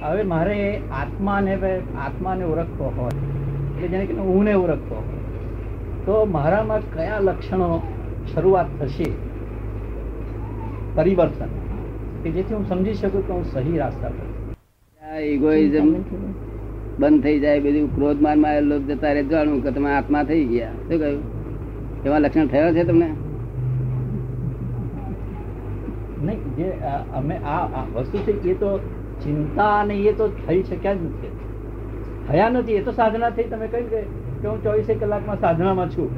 હવે 0.03 0.23
મારે 0.23 0.77
આત્માને 0.77 1.57
આત્માને 1.99 2.43
ઓળખવો 2.43 2.93
હોય. 2.97 3.46
એટલે 3.77 3.87
જેને 3.87 4.05
કે 4.05 4.13
હું 4.13 4.43
ને 4.43 4.53
ઓળખતો 4.53 5.03
તો 6.05 6.25
મારામાં 6.25 6.81
કયા 6.93 7.19
લક્ષણો 7.19 7.81
શરૂઆત 8.33 8.65
થશે? 8.79 9.05
પરિવર્તન. 10.95 11.51
કે 12.23 12.31
જેથી 12.31 12.53
હું 12.53 12.65
સમજી 12.69 12.93
શકું 12.93 13.27
કે 13.27 13.33
હું 13.33 13.43
સહી 13.43 13.77
રાસ્તા 13.77 14.09
પર. 14.09 15.19
ઇગોઇઝમ 15.19 15.93
બંધ 16.99 17.23
થઈ 17.23 17.39
જાય? 17.39 17.59
બધું 17.59 17.95
ક્રોધ 17.95 18.21
માનમાં 18.21 18.61
લોક 18.61 18.81
જતા 18.81 19.11
રહે. 19.11 19.23
જાણવું 19.23 19.63
કે 19.63 19.71
તમે 19.71 19.93
આત્મા 19.93 20.23
થઈ 20.23 20.43
ગયા. 20.43 20.69
શું 20.69 20.99
કહ્યું? 20.99 21.23
એવા 22.05 22.17
લક્ષણ 22.17 22.47
થયા 22.47 22.73
છે 22.73 22.83
તમને? 22.83 23.09
નહીં 26.25 26.55
જે 26.55 26.71
આ 26.71 26.99
અમે 27.13 27.37
આ 27.37 27.65
આ 27.79 27.85
વસ્તુ 27.95 28.17
છે 28.17 28.49
એ 28.49 28.53
તો 28.53 28.77
ચિંતા 29.23 29.79
અને 29.79 29.95
એ 29.95 30.13
તો 30.13 30.27
થઈ 30.27 30.63
શક્યા 30.63 30.93
જ 30.93 30.97
નથી. 31.03 31.46
થયા 32.27 32.49
નથી 32.55 32.77
એ 32.79 32.81
તો 32.87 32.91
સાધના 32.99 33.31
થઈ. 33.37 33.47
તમે 33.53 33.67
કહ્યું 33.73 33.87
કે 33.91 33.99
હું 34.47 34.59
ચોવીસે 34.65 34.93
કલાકમાં 35.01 35.39
સાધનામાં 35.45 35.89
છું. 35.95 36.09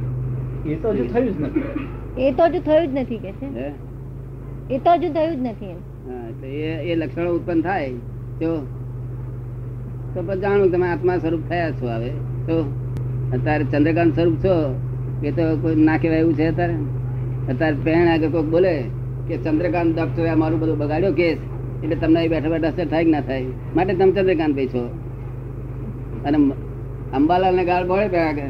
એ 0.74 0.76
તો 0.84 0.88
હજુ 0.98 1.06
થયું 1.14 1.32
જ 1.36 1.38
નથી. 1.46 1.64
એ 2.26 2.32
તો 2.38 2.44
હજુ 2.50 2.60
થયું 2.68 2.86
જ 2.96 3.02
નથી 3.02 3.22
કે 3.26 3.32
છે. 3.40 3.48
એ 4.76 4.78
તો 4.86 4.92
હજુ 5.00 5.10
થયું 5.16 5.36
જ 5.36 5.42
નથી 5.50 5.76
એ 6.92 6.96
લક્ષણો 7.00 7.30
ઉત્પન્ન 7.40 7.62
થાય. 7.62 7.90
તો 8.40 8.50
તો 10.14 10.20
પછી 10.28 10.42
જાણું 10.44 10.72
તમે 10.74 10.88
આત્મા 10.94 11.18
સ્વરૂપ 11.24 11.44
થયા 11.50 11.72
છો 11.82 11.88
હવે. 11.96 12.12
તો 12.48 12.56
અત્યારે 13.36 13.66
ચંદ્રકાંત 13.74 14.14
સ્વરૂપ 14.20 14.38
છો 14.46 14.56
એ 15.30 15.32
તો 15.38 15.44
કોઈ 15.64 15.76
ના 15.90 15.98
કહેવાય 16.04 16.22
એવું 16.26 16.36
છે 16.40 16.48
અત્યારે? 16.54 16.76
અત્યારે 17.52 17.78
પહેણ 17.86 18.08
આગળ 18.14 18.32
કોઈક 18.36 18.50
બોલે 18.56 18.74
કે 19.28 19.36
ચંદ્રકાંત 19.46 19.92
ડોક્ટરે 19.96 20.34
મારું 20.44 20.60
બધું 20.64 20.78
બગાડ્યો 20.82 21.14
કેસ. 21.20 21.40
એટલે 21.84 21.96
તમને 22.02 22.20
બેઠા 22.34 22.52
બેઠા 22.54 22.72
અસર 22.74 22.88
થાય 22.94 23.04
કે 23.08 23.12
ના 23.16 23.24
થાય? 23.30 23.52
માટે 23.76 23.94
તમે 24.00 24.12
ચંદ્રકાંત 24.18 24.54
ભાઈ 24.60 24.72
છો. 24.74 24.84
અને 26.26 26.52
અંબાલાલ 27.14 27.56
ને 27.56 27.66
ગાળ 27.66 27.88
ભળે 27.88 28.08
પેલા 28.08 28.34
કે 28.34 28.44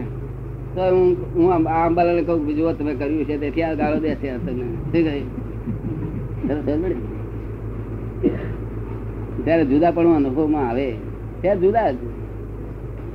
તો 0.75 0.81
હું 0.81 1.17
હું 1.35 1.53
આ 1.53 1.87
અંબાલાલ 1.87 2.23
કહું 2.23 2.55
જુઓ 2.55 2.73
તમે 2.73 2.95
કર્યું 2.95 3.25
છે 3.25 3.37
તેથી 3.37 3.63
આ 3.63 3.73
ગાળો 3.73 3.99
દેશે 3.99 4.37
તમને. 4.37 5.03
શું? 5.03 5.13
ત્યારે 9.43 9.65
જુદા 9.65 9.91
પણ 9.91 10.15
અનુભવમાં 10.15 10.69
આવે. 10.69 10.95
ત્યારે 11.41 11.59
જુદા 11.59 11.91
જ. 11.91 11.95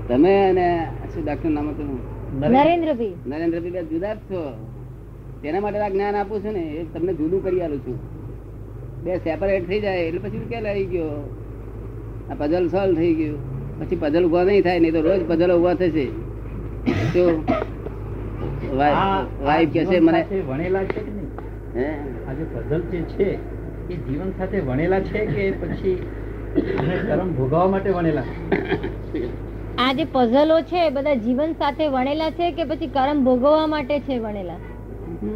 તમે 0.08 0.49
અને 0.49 0.87
શું 1.14 1.25
ડાક્ટર 1.25 1.49
નામ 1.49 1.68
હતું? 1.68 1.99
નરેન્દ્રભાઈ 2.40 3.12
નરેન્દ્રભાઈ 3.26 3.84
જુદા 3.84 4.14
જ 4.14 4.16
છો. 4.16 4.68
તેના 5.42 5.61
માટે 5.61 5.78
આ 5.78 5.88
જ્ઞાન 5.88 6.14
આપું 6.14 6.44
છું 6.44 6.52
ને 6.52 6.61
એ 6.61 6.84
તમને 6.84 7.14
જુદું 7.14 7.44
કરી 7.44 7.61
આલું 7.61 7.78
છું. 7.78 7.99
બે 9.04 9.16
સેપરેટ 9.16 9.68
થઈ 9.68 9.80
જાય 9.80 9.99
એટલે 9.99 10.18
પછી 10.18 10.38
ઉકેલ 10.38 10.66
આવી 10.66 10.84
ગયો. 10.84 11.30
આ 12.30 12.34
પઝલ 12.34 12.68
સોલ્વ 12.68 12.94
થઈ 12.94 13.14
ગયું. 13.14 13.53
પછી 13.85 13.97
પઝલ 13.97 14.25
ઊભા 14.25 14.45
નહીં 14.45 14.62
થાય 14.62 14.81
નહીં 14.81 14.93
તો 14.93 15.00
રોજ 15.00 15.29
પઝલ 15.29 15.53
ઊભા 15.53 15.75
થશે. 15.75 16.05
તો 17.14 17.45
આ- 18.81 19.23
વાઈફ 19.23 19.71
કે 19.71 19.85
છે 19.85 19.99
મને 19.99 20.26
વણેલા 20.49 20.85
છે 20.85 21.00
કે 21.00 21.11
નહીં? 21.11 21.26
હે? 21.76 21.95
આજે 22.29 22.38
જે 22.38 22.45
પઝલ 22.55 22.81
જે 22.81 22.99
છે 22.99 23.35
એ 23.93 23.97
જીવન 23.97 24.31
સાથે 24.38 24.61
વણેલા 24.61 25.00
છે 25.00 25.26
કે 25.26 25.50
પછી 25.50 26.07
કર્મ 27.09 27.33
ભોગવવા 27.33 27.67
માટે 27.67 27.91
વણેલા? 27.91 28.23
આ 29.79 29.93
જે 29.93 30.05
પઝલો 30.05 30.61
છે 30.61 30.91
બધા 30.91 31.14
જીવન 31.14 31.53
સાથે 31.53 31.88
વણેલા 31.88 32.31
છે 32.31 32.53
કે 32.53 32.64
પછી 32.64 32.87
કર્મ 32.87 33.25
ભોગવવા 33.25 33.67
માટે 33.67 34.00
છે 34.00 34.19
વણેલા? 34.19 34.55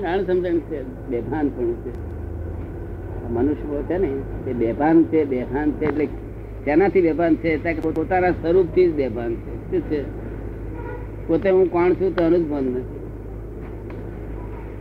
આણ 0.09 0.23
સમજણ 0.23 0.59
છે. 0.59 1.09
બેભાન 1.09 1.49
પણ 1.49 1.73
છે. 1.73 2.09
મનુષ્ય 3.31 3.83
છે 3.83 3.99
ને 3.99 4.09
તે 4.45 4.53
બેભાન 4.53 5.05
છે 5.05 5.25
બેભાન 5.25 5.71
છે 5.71 5.85
એટલે 5.85 6.09
શેનાથી 6.65 7.03
બેભાન 7.03 7.35
છે 7.35 7.81
પોતાના 7.81 8.31
સ્વરૂપથી 8.31 8.89
જ 8.89 8.95
બેભાન 8.95 9.35
છે. 9.35 9.71
શું 9.71 9.91
છે? 9.91 10.05
પોતે 11.29 11.51
હું 11.51 11.73
કોણ 11.73 11.93
છું 11.93 12.17
તો 12.17 12.31
જ 12.31 12.51
ભાન 12.51 12.65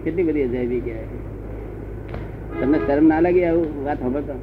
કેટલી 0.04 0.24
બધી 0.24 0.44
અજાયબી 0.44 0.80
કહેવાય 0.80 1.08
તમને 2.60 2.78
શરમ 2.88 3.08
ના 3.08 3.20
લાગી 3.20 3.46
આવું 3.46 3.86
વાત 3.86 4.00
સાંભળતો? 4.00 4.34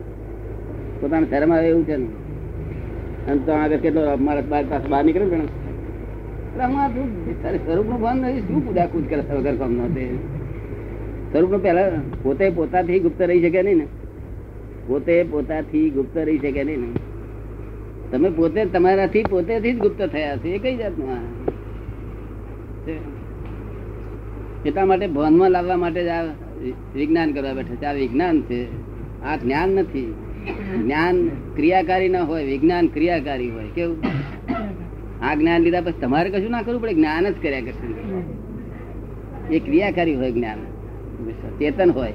પોતાને 1.00 1.26
શરમ 1.31 1.53
આવે 1.53 1.69
એવું 1.69 1.87
છે 1.87 1.97
ને? 1.97 2.07
અને 3.29 3.41
તો 3.47 3.53
આગળ 3.53 3.76
કેટલો 3.76 4.00
મારા 4.21 4.43
બાર 4.50 4.64
પાસે 4.71 4.88
બહાર 4.88 5.05
નીકળે 5.05 5.26
ને 5.26 5.47
સ્વરૂપનું 7.59 8.00
ભાન 8.00 8.17
નથી 8.17 8.41
શું 8.41 8.67
કુદા 8.67 8.87
કૂદ 8.87 9.09
કરે 9.09 9.23
વગર 9.31 9.57
કામ 9.57 9.95
તે 9.95 10.09
સ્વરૂપનું 11.33 11.62
પહેલા 11.62 11.91
પોતે 12.23 12.50
પોતાથી 12.50 13.00
ગુપ્ત 13.00 13.23
રહી 13.23 13.43
શકે 13.43 13.62
નહીં 13.62 13.79
ને? 13.79 13.87
પોતે 14.87 15.25
પોતાથી 15.31 15.91
ગુપ્ત 15.91 16.17
રહી 16.17 16.38
શકે 16.38 16.64
નહીં 16.64 16.81
ને? 16.81 16.88
તમે 18.14 18.30
પોતે 18.30 18.64
તમારાથી 18.64 19.23
પોતેથી 19.23 19.73
જ 19.73 19.78
ગુપ્ત 19.78 20.02
થયા 20.02 20.37
છે, 20.37 20.49
એ 20.49 20.59
કઈ 20.59 20.76
જાતનું 20.76 21.09
એટલા 24.64 24.85
માટે 24.87 25.06
ભાનમાં 25.06 25.50
લાવવા 25.50 25.76
માટે 25.76 26.04
જ 26.04 26.09
આ 26.09 26.23
વિજ્ઞાન 26.94 27.33
કરવા 27.33 27.52
બેઠા 27.52 27.75
છે. 27.75 27.85
આ 27.85 27.92
વિજ્ઞાન 27.92 28.42
છે. 28.42 28.61
આ 29.23 29.37
જ્ઞાન 29.37 29.68
નથી. 29.68 30.14
જ્ઞાન 30.83 31.28
ક્રિયાકારી 31.28 32.09
ના 32.09 32.23
હોય, 32.23 32.44
વિજ્ઞાન 32.44 32.87
ક્રિયાકારી 32.87 33.50
હોય. 33.50 33.64
કેવું? 33.75 33.97
આ 35.23 35.35
જ્ઞાન 35.35 35.62
લીધા 35.62 35.80
પછી 35.80 36.00
તમારે 36.00 36.30
કશું 36.30 36.50
ના 36.50 36.62
કરવું 36.62 36.83
પડે? 36.83 36.94
જ્ઞાન 36.94 37.30
જ 37.30 37.35
કર્યા 37.42 37.61
કરશે. 37.61 39.56
એ 39.56 39.59
ક્રિયાકારી 39.59 40.14
હોય 40.14 40.33
જ્ઞાન. 40.33 40.59
ચેતન 41.59 41.90
હોય. 41.90 42.12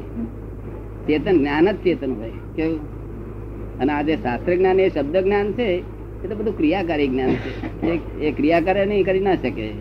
ચેતન 1.07 1.37
જ્ઞાન 1.37 1.71
જ 1.71 1.75
ચેતન 1.75 2.15
હોય. 2.15 2.31
કેવું? 2.55 2.98
અને 3.79 3.93
આ 3.93 4.01
જે 4.01 4.15
શાસ્ત્ર 4.15 4.55
જ્ઞાન 4.55 4.79
એ 4.79 4.89
શબ્દ 4.89 5.17
જ્ઞાન 5.17 5.51
છે 5.51 5.83
એ 6.23 6.27
તો 6.27 6.35
બધું 6.35 6.57
ક્રિયાકારી 6.57 7.07
જ્ઞાન 7.07 7.29
છે. 7.29 7.81
એ- 8.19 8.31
ક્રિયાકારે 8.31 8.85
નહીં 8.85 9.05
કરી 9.05 9.19
ના 9.19 9.35
શકે. 9.35 9.73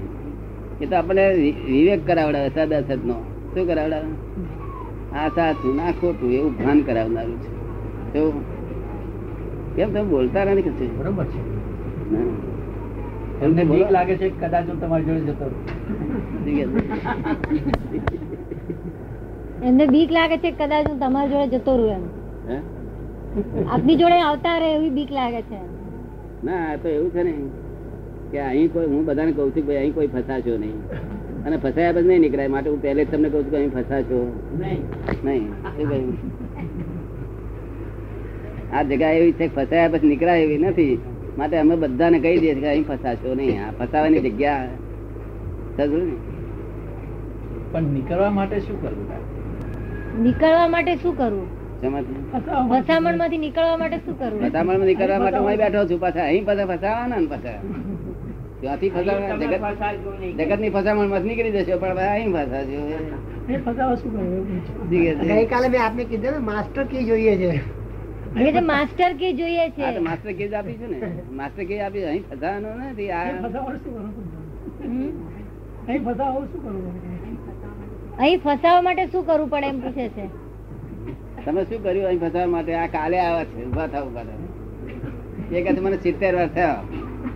એ 0.80 0.86
તો 0.86 0.96
આપણે 0.96 1.34
વિવેક 1.66 2.06
કરાવડાવે 2.06 2.48
સદ 2.48 3.06
નો 3.06 3.12
શું 3.54 3.66
કરાવડાવે? 3.66 4.04
આ 5.18 5.28
સાચું 5.28 5.76
ના 5.76 5.90
ખોટું 5.90 6.32
એવું 6.32 6.52
ભાન 6.52 6.80
કરાવનારું 6.80 7.38
છે. 7.38 7.58
કેવું 8.12 8.58
કેમ 9.76 9.92
તમે 9.92 10.02
બોલતા 10.02 10.44
નથી 10.44 10.62
કે 10.62 10.86
બરોબર 10.86 11.24
છે. 11.24 11.58
ના. 12.12 13.62
બીક 13.62 13.92
લાગે 13.92 14.16
છે 14.16 14.28
કદાચ 14.28 14.68
હું 14.68 14.80
તમારી 14.80 15.04
જોડે 15.04 15.20
જતો 15.20 15.44
રહું. 15.44 15.78
એમને 19.64 19.86
બીક 19.86 20.12
લાગે 20.12 20.36
છે 20.36 20.50
કે 20.50 20.66
કદાચ 20.66 20.86
હું 20.86 21.00
તમારી 21.00 21.30
જોડે 21.30 21.48
જતો 21.48 21.76
રહું 21.76 21.90
એમ. 21.90 22.02
હે? 22.52 22.77
આપની 23.70 23.96
જોડે 23.96 24.20
આવતા 24.20 24.58
રહે 24.58 24.74
એવી 24.76 24.90
બીક 24.90 25.10
લાગે 25.10 25.42
છે. 25.42 25.60
ના 26.44 26.72
આ 26.72 26.76
તો 26.76 26.88
એવું 26.88 27.10
છે 27.12 27.22
ને 27.22 27.32
કે 28.32 28.40
અહીં 28.40 28.72
કોઈ 28.72 28.86
હું 28.86 29.04
બધાને 29.04 29.32
કહું 29.32 29.56
છું 29.56 29.66
ભાઈ 29.66 29.76
અહીં 29.76 29.94
કોઈ 29.94 30.06
ફસાશો 30.06 30.56
નહીં. 30.58 30.78
અને 31.46 31.56
ફસાયા 31.56 31.92
પછી 31.92 32.08
નહીં 32.08 32.20
નીકળાય. 32.20 32.48
માટે 32.48 32.70
હું 32.70 32.82
પહેલે 32.82 33.04
જ 33.04 33.10
તમને 33.10 33.28
કહું 33.28 33.42
છું 33.44 33.50
કે 33.50 33.56
અહીં 33.56 33.70
ફસાશો. 33.70 34.18
નહીં. 34.58 34.80
નહીં. 35.24 35.52
આ 38.72 38.82
જગ્યા 38.82 39.10
એવી 39.10 39.32
છે 39.32 39.48
ફસાયા 39.48 39.88
પછી 39.88 40.08
નીકળાય 40.08 40.42
એવી 40.42 40.58
નથી. 40.58 40.98
માટે 41.38 41.58
અમે 41.58 41.76
બધાને 41.76 42.18
કહી 42.18 42.38
દઈએ 42.38 42.54
કે 42.54 42.68
અહીં 42.68 42.84
ફસાશો 42.84 43.34
નહીં. 43.34 43.62
આ 43.66 43.72
ફસાવાની 43.78 44.20
જગ્યા 44.20 44.66
સમજો 45.76 45.98
ને? 45.98 46.16
પણ 47.72 47.82
નીકળવા 47.82 48.30
માટે 48.30 48.60
શું 48.60 48.82
કરવું? 48.82 49.06
નીકળવા 50.22 50.68
માટે 50.68 50.96
શું 50.96 51.16
કરવું? 51.16 51.48
ફસામણમાંથી 51.82 53.38
નીકળવા 53.38 53.78
માટે 53.78 53.98
શું 54.04 54.16
કરવું? 54.18 54.40
ફસામણમાં 54.44 54.86
નીકળવા 54.86 55.18
માટે 55.20 55.38
હું 55.38 55.56
બેઠો 55.60 55.82
છું 55.90 56.00
પાછા 56.00 56.24
અહીં 56.24 56.44
પાછા 56.46 56.66
ફસાવાના 56.70 57.20
ને 57.20 57.26
પાછા? 57.26 57.58
ત્યાંથી 58.60 58.90
ફસાવાના 58.90 59.36
જગત 59.42 60.40
જગતની 60.40 60.70
ફસામણમાંથી 60.76 61.30
નીકળી 61.30 61.52
જશો 61.58 61.76
પણ 61.82 61.98
અહીં 62.06 62.30
ફસાશો. 62.34 62.80
ગઈકાલે 64.90 65.68
મેં 65.68 65.80
આપને 65.82 66.04
કીધું 66.04 66.34
ને 66.34 66.40
માસ્ટર 66.48 66.84
કી 66.86 67.04
જોઈએ 67.04 67.34
છે. 67.36 67.50
માસ્ટર 68.64 69.12
કી 69.20 69.32
જોઈએ 69.34 69.66
છે. 69.70 69.86
માસ્ટર 70.00 70.32
કેજ 70.34 70.52
આપી 70.54 70.76
છે 70.80 70.86
ને. 70.88 70.96
માસ્ટર 71.38 71.62
કે 71.64 71.74
આપી 71.82 72.02
છે. 72.02 72.08
અહીં 72.08 72.24
ફસાવાનો 72.26 72.68
નથી 72.82 73.10
આ 73.12 73.22
ફસાવા 73.38 73.76
શું 73.76 73.92
કરવું 73.94 74.12
હમ. 74.82 75.10
અહીં 75.88 76.02
ફસાવા 76.04 76.44
શું 76.50 76.60
કરવું 76.64 76.94
અહીં 78.18 78.40
ફસાવા 78.40 78.82
માટે 78.82 79.04
શું 79.08 79.24
કરવું 79.26 79.48
પડે 79.50 79.68
એમ 79.68 79.78
પૂછે 79.80 80.06
છે? 80.10 80.24
તમે 81.44 81.62
શું 81.68 81.80
કર્યું 81.84 82.06
અહીં 82.08 82.20
ફસાવા 82.24 82.52
માટે? 82.54 82.72
આ 82.82 82.88
કાલે 82.96 83.16
આવ્યા 83.20 83.48
છે 83.50 83.64
ઊભા 83.66 83.88
થાવ 83.92 84.04
ઊભા 84.08 84.26
થાવ 84.28 85.56
એ 85.56 85.62
કે 85.66 85.70
મને 85.86 85.98
સિત્તેર 86.06 86.32
વર્ષ 86.38 86.52
થયો. 86.56 86.76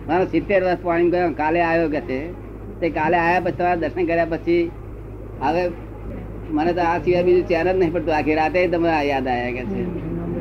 મારો 0.07 0.25
સિત્તેર 0.33 0.59
વર્ષ 0.63 0.81
પાણી 0.85 1.11
ગયો, 1.13 1.31
કાલે 1.41 1.59
આવ્યો 1.69 1.89
કે 1.95 2.01
છે. 2.09 2.19
તે 2.79 2.87
કાલે 2.99 3.17
આવ્યા 3.17 3.43
પછી 3.45 3.57
તમારા 3.57 3.81
દર્શન 3.83 4.05
કર્યા 4.09 4.31
પછી 4.33 4.63
હવે 5.43 5.63
મને 6.55 6.71
તો 6.77 6.81
આ 6.87 6.97
સિવાય 7.03 7.25
બીજું 7.27 7.45
ચેન 7.49 7.67
જ 7.67 7.75
નહીં 7.79 7.93
પડતું. 7.93 8.13
આખી 8.17 8.37
રાતે 8.41 8.59
તમે 8.73 8.89
યાદ 9.11 9.27
આવ્યા 9.27 9.55
કે 9.57 9.63
છે. 9.71 9.81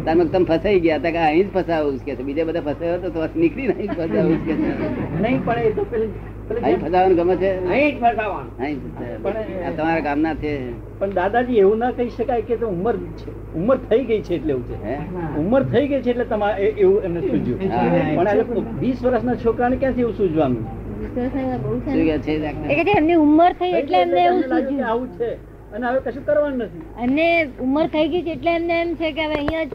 તમે 0.07 0.25
તમે 0.33 0.47
ફસાઈ 0.51 0.81
ગયા 0.85 1.01
હતા 1.01 1.15
કે 1.17 1.21
અહીં 1.29 1.47
જ 1.47 1.55
ફસાવું 1.57 1.99
કે 2.07 2.13
છે? 2.19 2.23
બીજા 2.29 2.47
બધા 2.49 2.65
ફસાયો 2.69 3.11
તો 3.17 3.21
નીકળી 3.43 3.69
નહીં, 3.73 3.91
ફસાવું 3.99 4.39
કે 4.47 4.53
નહીં, 5.23 5.39
પણ 5.47 5.73
તો 5.79 5.85
પેલી 5.93 6.11
ફસાવાનું 6.49 7.17
ગમે 7.17 7.37
છે? 7.37 7.69
અહીં 7.69 7.97
જ 7.97 8.01
ફસાવાનું. 8.01 8.59
અહીં 8.59 9.23
પણ- 9.23 9.63
આ 9.63 9.71
તમારા 9.77 10.01
ગામના 10.01 10.35
છે. 10.35 10.73
પણ 10.99 11.11
દાદાજી 11.11 11.57
એવું 11.57 11.79
ના 11.79 11.91
કહી 11.91 12.09
શકાય 12.09 12.43
કે 12.43 12.57
ઉંમર 12.57 12.97
છે. 12.97 13.55
ઉંમર 13.55 13.77
થઈ 13.77 14.05
ગઈ 14.05 14.21
છે 14.21 14.35
એટલે 14.35 14.51
એવું 14.51 14.69
છે. 14.69 14.97
ઉંમર 15.39 15.63
થઈ 15.63 15.89
ગઈ 15.89 16.03
છે 16.03 16.11
એટલે 16.11 16.25
તમારે 16.25 16.63
એવું 16.63 17.03
એમને 17.03 17.21
સૂજ્યું. 17.21 18.17
પણ 18.17 18.29
વીસ 18.81 19.05
વર્ષના 19.05 19.35
છોકરાને 19.35 19.77
ક્યાંથી 19.77 20.01
એવું 20.01 21.87
છે? 21.87 22.91
એમની 22.91 23.15
ઉંમર 23.15 23.53
થઈ 23.53 23.71
એટલે 23.71 24.01
એમને 24.01 24.25
એવું 24.25 24.89
આવું 24.89 25.09
છે. 25.09 25.37
અને 25.73 25.87
હવે 25.87 26.01
કશું 26.01 26.27
કરવાનું 26.27 26.59
નથી. 26.59 26.79
અને 26.79 27.49
ઉંમર 27.61 27.87
થઈ 27.87 28.09
ગઈ 28.09 28.23
છે 28.23 28.31
એટલે 28.31 28.55
એમને 28.55 28.81
એમ 28.81 28.95
છે 28.95 29.13
કે 29.13 29.25
હવે 29.25 29.35
અહીંયા 29.35 29.65
જ 29.65 29.69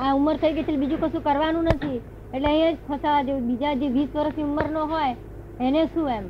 આ 0.00 0.14
ઉંમર 0.14 0.36
થઈ 0.36 0.48
ગઈ 0.48 0.54
છે 0.54 0.60
એટલે 0.60 0.76
બીજું 0.76 1.00
કશું 1.00 1.22
કરવાનું 1.22 1.64
નથી. 1.64 2.00
એટલે 2.34 2.46
અહીંયા 2.46 2.70
જ 2.70 2.76
ફસાવા 2.88 3.22
જેવું. 3.22 3.42
બીજા 3.42 3.74
જે 3.74 3.88
વીસ 3.88 4.08
વર્ષની 4.14 4.44
ઉંમરનો 4.44 4.84
હોય 4.84 5.16
એને 5.60 5.82
શું 5.86 6.08
એમ? 6.08 6.24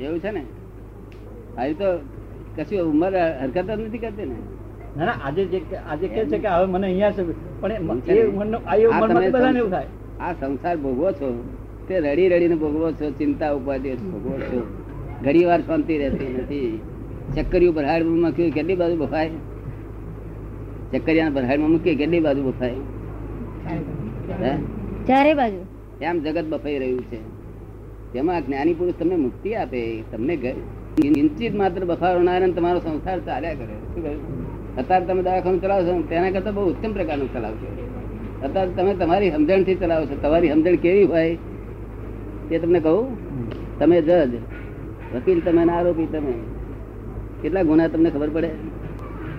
એવું 0.00 0.18
છે 0.20 0.30
ને? 0.30 0.42
આવી 1.58 1.74
તો 1.74 1.88
કશું 2.56 2.90
ઉંમર 2.92 3.12
હરકત 3.42 3.66
જ 3.68 3.80
નથી 3.80 3.98
કરતી 3.98 4.28
ને. 4.30 4.36
ના 4.96 5.04
ના 5.04 5.18
આજે 5.24 5.42
જે 5.44 5.58
આજે 5.90 6.06
કે 6.14 6.22
છે 6.30 6.38
કે 6.38 6.48
હવે 6.48 6.66
મને 6.72 6.86
અહીંયા 6.86 7.10
છે. 7.10 7.22
પણ 7.60 7.72
એ 8.08 8.24
ઉંમરનો 8.24 8.58
આ 8.66 8.76
ઉંમરમાં 8.92 9.30
બધાને 9.32 9.58
એવું 9.58 9.70
થાય. 9.70 9.86
આ 10.20 10.32
સંસાર 10.40 10.76
ભોગવો 10.76 11.12
છો. 11.12 11.28
તે 11.88 11.94
રડી 12.00 12.28
રડીને 12.28 12.56
ભોગવો 12.62 12.92
છો 12.92 13.10
ચિંતા 13.10 13.52
ઉપાધિ 13.58 13.94
ભોગવો 13.94 14.34
છો. 14.48 14.60
ઘણી 15.24 15.44
વાર 15.44 15.60
શાંતિ 15.60 15.98
રહેતી 15.98 16.32
નથી. 16.38 16.80
ચક્કરિયું 17.34 17.74
બરહાડમાં 17.74 18.20
મૂક્યું 18.24 18.50
કેટલી 18.50 18.76
બાજુ 18.76 18.96
બફાય? 18.96 19.30
ચક્કરિયા 20.92 21.30
બરહાડમાં 21.30 21.70
મૂકીએ 21.70 21.94
કેટલી 21.94 22.20
બાજુ 22.20 22.42
બફાય? 22.48 22.74
ચારે 25.06 25.34
બાજુ. 25.34 25.60
એમ 26.00 26.16
જગત 26.24 26.44
બફાઈ 26.44 26.78
રહ્યું 26.78 27.04
છે. 27.12 27.31
તેમાં 28.12 28.46
જ્ઞાની 28.46 28.74
પુરુષ 28.74 28.94
તમને 29.00 29.16
મુક્તિ 29.16 29.54
આપે, 29.54 30.02
તમને 30.12 30.36
કિંચિત 30.36 31.54
માત્ર 31.54 31.80
રહે 31.80 32.52
તમારો 32.52 32.78
સંસાર 32.78 33.18
ચાલ્યા 33.20 33.54
કરે. 33.54 33.76
શું 33.94 34.02
અત્યારે 34.76 35.04
તમે 35.04 35.22
દવાખાનું 35.22 35.62
ચલાવશો 35.62 36.02
તેના 36.02 36.30
કરતાં 36.30 36.54
બહુ 36.54 36.62
ઉત્તમ 36.70 36.92
પ્રકારનું 36.92 37.32
ચલાવશો 37.32 37.68
અત્યારે 38.44 38.70
તમે 38.70 38.94
તમારી 38.94 39.30
સમજણથી 39.30 39.74
ચલાવો 39.74 40.04
તમારી 40.22 40.50
સમજણ 40.50 40.76
કેવી 40.76 41.04
હોય 41.04 41.36
તે 42.48 42.58
તમને 42.58 42.80
કહું? 42.80 43.06
તમે 43.78 44.02
જજ. 44.02 44.34
વકીલ 45.14 45.40
તમે 45.40 45.64
ના 45.64 45.72
આરોપી 45.72 46.06
તમે. 46.06 46.34
કેટલા 47.42 47.62
ગુના 47.62 47.88
તમને 47.88 48.10
ખબર 48.10 48.30
પડે? 48.30 48.50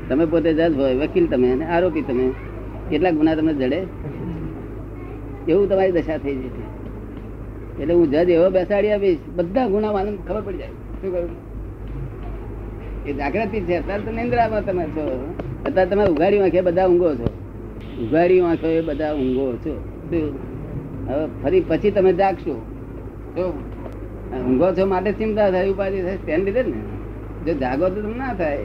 તમે 0.10 0.26
પોતે 0.26 0.54
જજ 0.54 0.78
હોય, 0.78 0.96
વકીલ 0.96 1.28
તમે 1.28 1.52
અને 1.52 1.66
આરોપી 1.66 2.02
તમે. 2.02 2.26
કેટલા 2.90 3.12
ગુના 3.12 3.36
તમને 3.36 3.54
જડે? 3.54 3.80
એવું 5.48 5.70
તમારી 5.70 5.92
દશા 5.92 6.18
થઈ 6.18 6.36
જશે 6.36 6.64
એટલે 7.82 7.94
હું 7.94 8.12
જજ 8.12 8.30
એવો 8.30 8.50
બેસાડી 8.50 8.92
આપીશ, 8.92 9.18
બધા 9.36 9.68
ગુના 9.68 9.92
માલૂમ 9.92 10.16
ખબર 10.28 10.42
પડી 10.42 10.58
જાય. 10.58 10.70
શું 10.70 11.12
કહ્યું? 11.12 11.30
એ 13.06 13.14
જાગૃતિ 13.14 13.60
છે, 13.60 13.76
અત્યારે 13.78 14.04
તો 14.04 14.12
નિંદ્રામાં 14.12 14.66
તમે 14.66 14.86
છો. 14.86 15.34
અત્યારે 15.66 15.90
તમે 15.90 16.04
ઉઘાડી 16.06 16.38
વાંખે 16.38 16.62
બધા 16.62 16.88
ઊંઘો 16.88 17.16
છો. 17.16 17.30
ઉઘાડી 18.02 18.40
વાંખો 18.40 18.68
એ 18.68 18.82
બધા 18.82 19.14
ઊંઘો 19.14 19.48
છો. 19.56 19.74
હવે 21.08 21.26
ફરી 21.44 21.62
પછી 21.62 21.92
તમે 21.92 22.14
જાગશો. 22.14 22.56
જો 23.36 23.46
ઊંઘો 24.34 24.72
છો 24.72 24.86
માટે 24.86 25.12
ચિંતા 25.12 25.52
થાય, 25.52 25.70
ઉપાધિ 25.70 26.02
થાય 26.02 26.18
તેને 26.18 26.44
લીધે 26.44 26.64
ને. 26.64 26.80
જો 27.46 27.54
જાગો 27.54 27.90
તો 27.90 28.02
તમને 28.02 28.18
ના 28.18 28.34
થાય. 28.34 28.64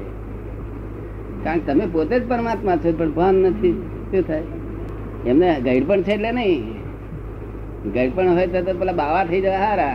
કારણ 1.45 1.59
કે 1.59 1.73
તમે 1.73 1.87
પોતે 1.87 2.21
જ 2.21 2.29
પરમાત્મા 2.29 2.77
છો, 2.77 2.93
પણ 2.99 3.13
ભાન 3.13 3.35
નથી. 3.35 3.73
શું 4.11 4.23
થાય? 4.27 4.43
એમને 5.27 5.61
ગાઈડ 5.65 5.87
પણ 5.87 6.03
છે 6.03 6.13
એટલે 6.13 6.33
નહીં. 6.33 6.88
ગાઈડ 7.95 8.15
પણ 8.15 8.29
હોય 8.29 8.47
તો 8.47 8.79
પેલા 8.79 8.93
બાવા 8.93 9.25
થઈ 9.25 9.41
જવા 9.41 9.59
હારા. 9.59 9.93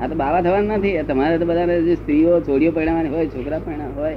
આ 0.00 0.06
તો 0.06 0.14
બાવા 0.14 0.40
થવાનું 0.40 0.68
નથી. 0.68 1.02
તમારે 1.02 1.38
તો 1.38 1.46
બધા 1.46 1.66
જે 1.80 1.94
સ્ત્રીઓ 1.94 2.40
છોડીઓ 2.40 2.70
પહેરવાની 2.72 3.08
હોય, 3.08 3.26
છોકરા 3.26 3.58
પરણા 3.58 3.88
હોય 3.96 4.14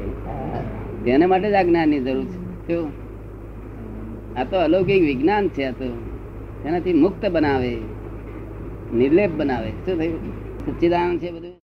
તેને 1.06 1.26
માટે 1.26 1.48
જ 1.50 1.54
આ 1.54 1.64
જ્ઞાનની 1.64 2.00
જરૂર 2.00 2.26
છે. 2.68 2.78
આ 4.36 4.44
તો 4.44 4.58
અલૌકિક 4.58 5.02
વિજ્ઞાન 5.02 5.48
છે 5.50 5.64
આ 5.64 5.72
તો. 5.72 5.88
તેનાથી 6.64 6.94
મુક્ત 6.96 7.24
બનાવે, 7.30 7.74
નિર્લેપ 8.94 9.32
બનાવે. 9.38 9.72
શું 9.86 9.98
થયું? 9.98 10.20
સચ્ચિદાનંદ 10.66 11.20
છે 11.20 11.32
બધું? 11.32 11.51